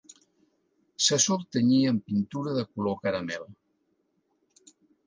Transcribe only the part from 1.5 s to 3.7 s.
tenyir amb pintura de color caramel.